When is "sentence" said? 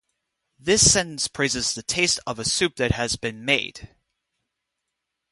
0.93-1.27